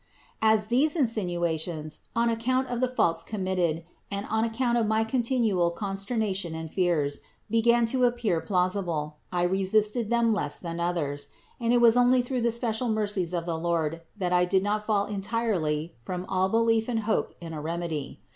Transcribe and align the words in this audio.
8. 0.43 0.47
As 0.49 0.65
these 0.65 0.95
insinuations, 0.95 1.99
on 2.15 2.27
account 2.27 2.69
of 2.69 2.81
the 2.81 2.87
faults 2.87 3.21
com 3.21 3.43
mitted 3.43 3.83
and 4.09 4.25
on 4.31 4.43
account 4.43 4.75
of 4.79 4.87
my 4.87 5.03
continual 5.03 5.69
consternation 5.69 6.55
and 6.55 6.71
fears, 6.71 7.19
began 7.51 7.85
to 7.85 8.05
appear 8.05 8.41
plausible, 8.41 9.17
I 9.31 9.43
resisted 9.43 10.09
them 10.09 10.33
less 10.33 10.59
than 10.59 10.79
others; 10.79 11.27
and 11.59 11.71
it 11.71 11.81
was 11.81 11.97
only 11.97 12.23
through 12.23 12.41
the 12.41 12.51
special 12.51 12.89
mercies 12.89 13.31
of 13.31 13.45
the 13.45 13.59
Lord, 13.59 14.01
that 14.17 14.33
I 14.33 14.43
did 14.45 14.63
not 14.63 14.83
fall 14.87 15.05
entirely 15.05 15.93
from 15.99 16.25
all 16.27 16.49
belief 16.49 16.89
and 16.89 17.01
hope 17.01 17.35
in 17.39 17.53
a 17.53 17.61
remedy. 17.61 18.21